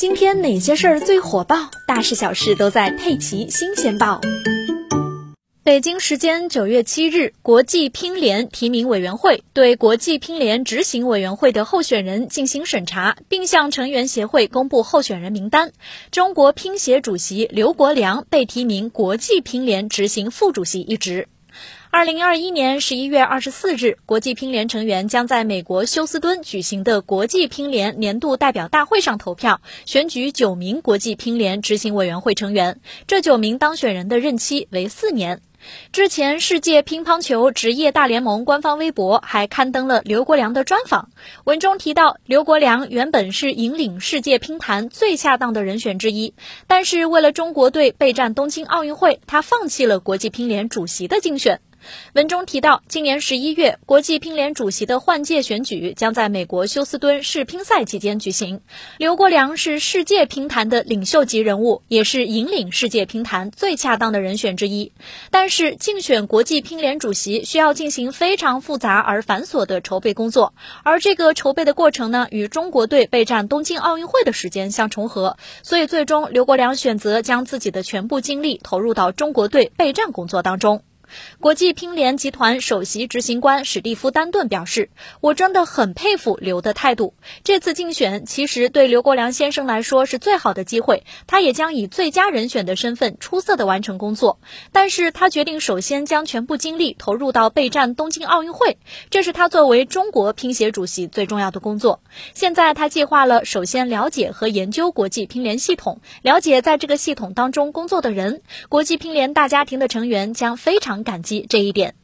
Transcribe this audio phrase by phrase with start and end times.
[0.00, 1.70] 今天哪些事儿最火爆？
[1.86, 4.18] 大事小事都在《佩奇新鲜报》。
[5.62, 15.70] 北京时间九月七日，国际乒联提名委员会对国际乒联执行委员会的候选人进行审查，并向成员协会公布候选人名单。
[16.10, 21.28] 中国乒协主席刘国梁被提名国际乒联执行副主席一职。
[21.92, 32.80] 二零二一年十一月二十四日，国际乒联成员将在美国休斯敦举行的国际乒联年度代表大会上投票，选举九名国际乒联执行委员会成员。
[33.08, 35.42] 这九名当选人的任期为四年。
[35.90, 41.10] 之前，世界乒乓球职业大联盟官方微博还刊登了刘国梁的专访，
[41.42, 46.34] 文中提到，刘国梁原本是引领世界乒坛最恰当的人选之一，
[46.68, 51.60] 但是为了中国队备战东京奥运会，他放弃了国际乒联主席的竞选。
[52.12, 58.60] 文中提到，今年十一月，国际乒联主席的换届选举将在美国休斯敦世乒赛期间举行。
[58.98, 64.92] 刘国梁是世界乒坛的领袖级人物，也是引领世界乒坛最恰当的人选之一。
[65.30, 80.82] 但是，竞选国际乒联主席需要进行非常复杂而繁琐的筹备工作，而这个筹备的过程呢，与中国队备战东京奥运会的时间相重合，所以最终刘国梁选择将自己的全部精力投入到中国队备战工作当中。
[81.40, 87.14] 国际乒联集团首席执行官史蒂夫·丹顿表示：“我真的很佩服刘的态度。
[87.42, 94.38] 这次竞选其实对刘国梁先生来说是最好的机会，他也将以最佳人选的身份出色的完成工作。
[94.70, 102.00] 但是他决定首先将全部精力投入到备战东京奥运会，这是他作为中国乒协主席最重要的工作。
[102.34, 108.42] 现在他计划了首先了解和研究国际乒联系统，了解在这个系统当中工作的人。
[108.68, 111.94] 国际乒联大家庭的成员将非常。”感激这一点。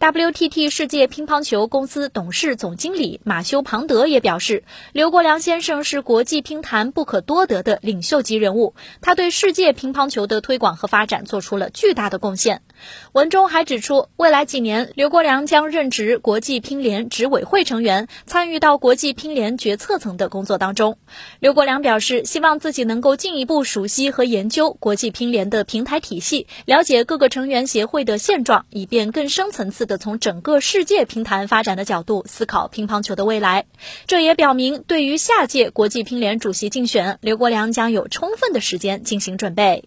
[0.00, 12.62] WTT 世界乒乓球公司董事总经理马修·庞德也表示，刘国梁先生是国际乒坛不可多得的领袖级人物，他对世界乒乓球的推广和发展做出了巨大的贡献。
[13.12, 20.98] 文中还指出，未来几年，刘国梁将任职国际乒联执委会成员，参与到国际乒联决策层的工作当中。
[21.38, 29.68] 刘国梁表示，希望自己能够进一步熟悉和研究国际乒联的平台体系，了解各个成员协会的现状，以便更深层。
[29.70, 33.66] 次的从整个世界乒坛发展的角度思考乒乓球的未来，
[34.06, 39.84] 这也表明对于下届国际乒联主席竞选，刘国梁将有充分的时间进行准备。